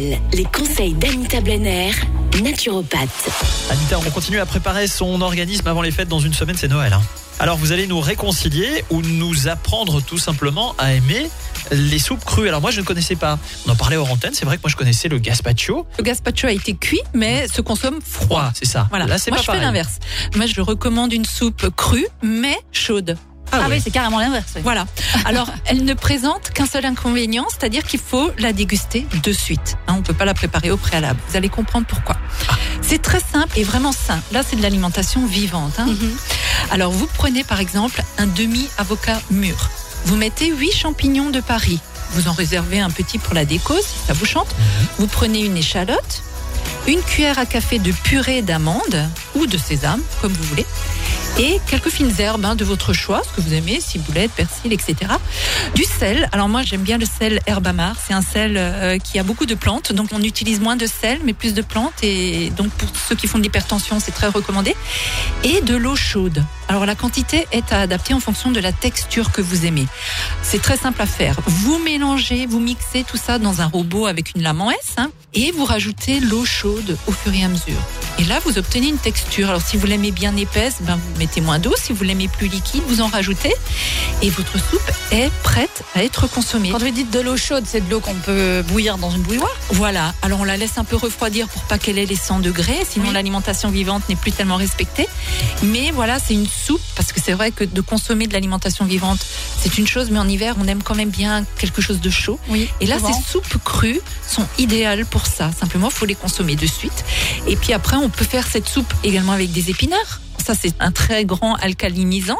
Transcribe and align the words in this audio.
Les 0.00 0.44
conseils 0.44 0.94
d'Anita 0.94 1.40
Blenner, 1.42 1.90
naturopathe. 2.42 3.28
Anita, 3.70 3.98
on 3.98 4.10
continue 4.10 4.38
à 4.40 4.46
préparer 4.46 4.86
son 4.86 5.20
organisme 5.20 5.68
avant 5.68 5.82
les 5.82 5.90
fêtes. 5.90 6.08
Dans 6.08 6.18
une 6.18 6.32
semaine, 6.32 6.56
c'est 6.58 6.68
Noël. 6.68 6.94
hein. 6.94 7.02
Alors, 7.38 7.58
vous 7.58 7.72
allez 7.72 7.86
nous 7.86 8.00
réconcilier 8.00 8.84
ou 8.90 9.02
nous 9.02 9.48
apprendre 9.48 10.00
tout 10.00 10.16
simplement 10.16 10.74
à 10.78 10.94
aimer 10.94 11.28
les 11.72 11.98
soupes 11.98 12.24
crues. 12.24 12.48
Alors, 12.48 12.60
moi, 12.62 12.70
je 12.70 12.80
ne 12.80 12.86
connaissais 12.86 13.16
pas. 13.16 13.38
On 13.66 13.72
en 13.72 13.76
parlait 13.76 13.96
hors 13.96 14.10
antenne. 14.10 14.32
C'est 14.32 14.46
vrai 14.46 14.56
que 14.56 14.62
moi, 14.62 14.70
je 14.70 14.76
connaissais 14.76 15.08
le 15.08 15.18
gazpacho 15.18 15.86
Le 15.98 16.04
gazpacho 16.04 16.46
a 16.46 16.52
été 16.52 16.74
cuit, 16.74 17.00
mais 17.12 17.46
se 17.48 17.60
consomme 17.60 17.98
froid. 18.02 18.26
froid, 18.26 18.52
c'est 18.54 18.66
ça. 18.66 18.86
Voilà. 18.90 19.06
Là, 19.06 19.18
c'est 19.18 19.30
Moi, 19.30 19.38
pas 19.38 19.42
je 19.42 19.46
fais 19.46 19.52
pareil. 19.52 19.66
l'inverse. 19.66 19.98
Moi, 20.36 20.46
je 20.46 20.60
recommande 20.62 21.12
une 21.12 21.24
soupe 21.26 21.68
crue, 21.76 22.06
mais 22.22 22.56
chaude. 22.72 23.16
Ah, 23.52 23.66
oui. 23.68 23.80
c'est 23.82 23.90
carrément 23.90 24.18
l'inverse. 24.18 24.46
oui. 24.56 24.62
Voilà. 24.62 24.86
Alors, 25.24 25.48
elle 25.66 25.84
ne 25.84 25.94
présente 25.94 26.50
qu'un 26.50 26.66
seul 26.66 26.84
inconvénient, 26.86 27.46
c'est-à-dire 27.50 27.84
qu'il 27.84 28.00
faut 28.00 28.30
la 28.38 28.52
déguster 28.52 29.06
de 29.22 29.32
suite. 29.32 29.76
Hein, 29.86 29.94
on 29.98 30.02
peut 30.02 30.14
pas 30.14 30.24
la 30.24 30.34
préparer 30.34 30.70
au 30.70 30.76
préalable. 30.76 31.20
Vous 31.28 31.36
allez 31.36 31.48
comprendre 31.48 31.86
pourquoi. 31.86 32.16
C'est 32.80 33.00
très 33.02 33.20
simple 33.20 33.58
et 33.58 33.64
vraiment 33.64 33.92
sain. 33.92 34.20
Là, 34.32 34.42
c'est 34.48 34.56
de 34.56 34.62
l'alimentation 34.62 35.26
vivante. 35.26 35.74
hein. 35.78 35.86
Mhm. 35.86 36.16
Alors, 36.70 36.92
vous 36.92 37.06
prenez 37.06 37.44
par 37.44 37.60
exemple 37.60 38.02
un 38.18 38.26
demi-avocat 38.26 39.20
mûr. 39.30 39.70
Vous 40.06 40.16
mettez 40.16 40.48
8 40.50 40.72
champignons 40.72 41.30
de 41.30 41.40
Paris. 41.40 41.78
Vous 42.12 42.28
en 42.28 42.32
réservez 42.32 42.80
un 42.80 42.90
petit 42.90 43.18
pour 43.18 43.34
la 43.34 43.44
déco, 43.44 43.74
si 43.80 43.96
ça 44.06 44.12
vous 44.12 44.26
chante. 44.26 44.48
Vous 44.98 45.06
prenez 45.06 45.44
une 45.44 45.56
échalote, 45.56 46.22
une 46.86 47.00
cuillère 47.00 47.38
à 47.38 47.46
café 47.46 47.78
de 47.78 47.92
purée 47.92 48.42
d'amandes 48.42 49.08
ou 49.34 49.46
de 49.46 49.56
sésame, 49.56 50.00
comme 50.20 50.32
vous 50.32 50.44
voulez, 50.44 50.66
et 51.42 51.60
quelques 51.66 51.88
fines 51.88 52.12
herbes 52.20 52.44
hein, 52.44 52.54
de 52.54 52.64
votre 52.64 52.92
choix, 52.92 53.20
ce 53.28 53.34
que 53.34 53.40
vous 53.40 53.52
aimez, 53.52 53.80
ciboulette, 53.80 54.30
persil, 54.30 54.72
etc. 54.72 54.94
Du 55.74 55.82
sel. 55.82 56.28
Alors 56.30 56.48
moi, 56.48 56.62
j'aime 56.62 56.82
bien 56.82 56.98
le 56.98 57.04
sel 57.04 57.40
herbamar. 57.46 57.96
C'est 58.06 58.14
un 58.14 58.22
sel 58.22 58.54
euh, 58.56 58.98
qui 58.98 59.18
a 59.18 59.24
beaucoup 59.24 59.44
de 59.44 59.56
plantes, 59.56 59.92
donc 59.92 60.10
on 60.12 60.22
utilise 60.22 60.60
moins 60.60 60.76
de 60.76 60.86
sel, 60.86 61.18
mais 61.24 61.32
plus 61.32 61.52
de 61.52 61.62
plantes. 61.62 61.94
Et 62.04 62.50
donc 62.50 62.70
pour 62.70 62.88
ceux 62.96 63.16
qui 63.16 63.26
font 63.26 63.38
de 63.38 63.42
l'hypertension, 63.42 63.98
c'est 63.98 64.12
très 64.12 64.28
recommandé. 64.28 64.76
Et 65.42 65.60
de 65.62 65.74
l'eau 65.74 65.96
chaude. 65.96 66.44
Alors 66.68 66.86
la 66.86 66.94
quantité 66.94 67.48
est 67.50 67.72
à 67.72 67.80
adapter 67.80 68.14
en 68.14 68.20
fonction 68.20 68.52
de 68.52 68.60
la 68.60 68.70
texture 68.70 69.32
que 69.32 69.42
vous 69.42 69.66
aimez. 69.66 69.88
C'est 70.42 70.62
très 70.62 70.76
simple 70.76 71.02
à 71.02 71.06
faire. 71.06 71.36
Vous 71.46 71.78
mélangez, 71.78 72.46
vous 72.46 72.60
mixez 72.60 73.02
tout 73.02 73.16
ça 73.16 73.40
dans 73.40 73.60
un 73.60 73.66
robot 73.66 74.06
avec 74.06 74.34
une 74.36 74.42
lame 74.42 74.60
en 74.60 74.70
S, 74.70 74.94
hein, 74.96 75.10
et 75.34 75.50
vous 75.50 75.64
rajoutez 75.64 76.20
l'eau 76.20 76.44
chaude 76.44 76.96
au 77.08 77.12
fur 77.12 77.34
et 77.34 77.44
à 77.44 77.48
mesure. 77.48 77.80
Et 78.18 78.24
là, 78.24 78.38
vous 78.44 78.58
obtenez 78.58 78.88
une 78.88 78.98
texture. 78.98 79.48
Alors, 79.48 79.62
si 79.62 79.76
vous 79.76 79.86
l'aimez 79.86 80.10
bien 80.10 80.36
épaisse, 80.36 80.76
ben, 80.82 80.96
vous 80.96 81.18
mettez 81.18 81.31
moins 81.40 81.58
d'eau. 81.58 81.74
Si 81.80 81.92
vous 81.92 82.04
l'aimez 82.04 82.28
plus 82.28 82.48
liquide, 82.48 82.82
vous 82.86 83.00
en 83.00 83.06
rajoutez. 83.08 83.52
Et 84.22 84.30
votre 84.30 84.52
soupe 84.58 84.90
est 85.10 85.30
prête 85.42 85.82
à 85.94 86.04
être 86.04 86.26
consommée. 86.28 86.70
Quand 86.70 86.78
vous 86.78 86.90
dites 86.90 87.10
de 87.10 87.20
l'eau 87.20 87.36
chaude, 87.36 87.64
c'est 87.66 87.84
de 87.86 87.90
l'eau 87.90 88.00
qu'on 88.00 88.14
peut 88.14 88.62
bouillir 88.68 88.98
dans 88.98 89.10
une 89.10 89.22
bouilloire 89.22 89.50
Voilà. 89.70 90.14
Alors, 90.22 90.40
on 90.40 90.44
la 90.44 90.56
laisse 90.56 90.78
un 90.78 90.84
peu 90.84 90.96
refroidir 90.96 91.48
pour 91.48 91.62
pas 91.62 91.78
qu'elle 91.78 91.98
ait 91.98 92.06
les 92.06 92.16
100 92.16 92.40
degrés. 92.40 92.78
Sinon, 92.88 93.06
Oui. 93.08 93.14
l'alimentation 93.14 93.70
vivante 93.70 94.08
n'est 94.08 94.16
plus 94.16 94.32
tellement 94.32 94.56
respectée. 94.56 95.08
Mais 95.62 95.90
voilà, 95.92 96.18
c'est 96.18 96.34
une 96.34 96.46
soupe. 96.46 96.80
Parce 96.94 97.12
que 97.12 97.20
c'est 97.24 97.32
vrai 97.32 97.50
que 97.50 97.64
de 97.64 97.80
consommer 97.80 98.26
de 98.26 98.32
l'alimentation 98.32 98.84
vivante, 98.84 99.20
c'est 99.60 99.78
une 99.78 99.86
chose. 99.86 100.10
Mais 100.10 100.18
en 100.18 100.28
hiver, 100.28 100.54
on 100.60 100.66
aime 100.68 100.82
quand 100.82 100.94
même 100.94 101.10
bien 101.10 101.44
quelque 101.58 101.80
chose 101.82 102.00
de 102.00 102.10
chaud. 102.10 102.38
Oui. 102.48 102.68
Et 102.80 102.86
là, 102.86 102.98
souvent. 102.98 103.12
ces 103.12 103.30
soupes 103.32 103.56
crues 103.64 104.00
sont 104.28 104.46
idéales 104.58 105.06
pour 105.06 105.26
ça. 105.26 105.50
Simplement, 105.58 105.88
il 105.88 105.94
faut 105.94 106.06
les 106.06 106.14
consommer 106.14 106.56
de 106.56 106.66
suite. 106.66 107.04
Et 107.46 107.56
puis 107.56 107.72
après, 107.72 107.96
on 107.96 108.08
peut 108.08 108.24
faire 108.24 108.46
cette 108.46 108.68
soupe 108.68 108.92
également 109.04 109.32
avec 109.32 109.52
des 109.52 109.70
épinards. 109.70 110.20
Ça, 110.42 110.54
c'est 110.60 110.74
un 110.80 110.90
très 110.90 111.24
grand 111.24 111.54
alcalinisant 111.54 112.38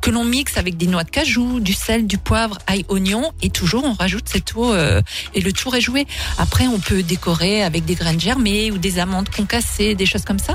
que 0.00 0.10
l'on 0.10 0.24
mixe 0.24 0.56
avec 0.56 0.76
des 0.76 0.86
noix 0.86 1.04
de 1.04 1.10
cajou, 1.10 1.60
du 1.60 1.72
sel, 1.72 2.06
du 2.06 2.16
poivre, 2.16 2.58
ail, 2.66 2.84
oignon. 2.88 3.32
Et 3.42 3.50
toujours, 3.50 3.84
on 3.84 3.92
rajoute 3.92 4.28
cette 4.28 4.54
eau 4.54 4.72
euh, 4.72 5.02
et 5.34 5.40
le 5.40 5.52
tour 5.52 5.74
est 5.74 5.80
joué. 5.80 6.06
Après, 6.38 6.66
on 6.66 6.78
peut 6.78 7.02
décorer 7.02 7.62
avec 7.62 7.84
des 7.84 7.94
graines 7.94 8.20
germées 8.20 8.70
ou 8.70 8.78
des 8.78 8.98
amandes 8.98 9.28
concassées, 9.28 9.94
des 9.94 10.06
choses 10.06 10.24
comme 10.24 10.38
ça. 10.38 10.54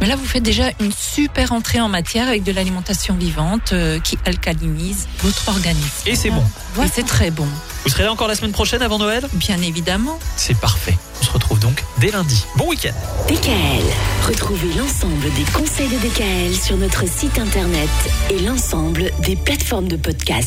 Mais 0.00 0.06
là, 0.06 0.16
vous 0.16 0.24
faites 0.24 0.42
déjà 0.42 0.70
une 0.80 0.92
super 0.92 1.52
entrée 1.52 1.80
en 1.80 1.88
matière 1.88 2.28
avec 2.28 2.44
de 2.44 2.52
l'alimentation 2.52 3.14
vivante 3.14 3.72
euh, 3.72 3.98
qui 4.00 4.18
alcalinise 4.24 5.08
votre 5.22 5.48
organisme. 5.48 6.06
Et 6.06 6.14
c'est 6.14 6.30
bon. 6.30 6.44
Et 6.82 6.88
c'est 6.92 7.06
très 7.06 7.30
bon, 7.30 7.48
Vous 7.84 7.90
serez 7.90 8.04
là 8.04 8.12
encore 8.12 8.28
la 8.28 8.34
semaine 8.34 8.52
prochaine 8.52 8.82
avant 8.82 8.98
Noël? 8.98 9.26
Bien 9.32 9.60
évidemment. 9.62 10.18
C'est 10.36 10.58
parfait. 10.58 10.96
Retrouve 11.36 11.60
donc 11.60 11.84
dès 11.98 12.10
lundi. 12.10 12.46
Bon 12.56 12.66
week-end. 12.70 12.94
DKL. 13.28 13.84
Retrouvez 14.26 14.72
l'ensemble 14.72 15.30
des 15.34 15.44
conseils 15.52 15.86
de 15.86 15.96
DKL 15.96 16.54
sur 16.54 16.78
notre 16.78 17.06
site 17.06 17.38
internet 17.38 17.90
et 18.30 18.38
l'ensemble 18.38 19.10
des 19.18 19.36
plateformes 19.36 19.86
de 19.86 19.96
podcast. 19.96 20.44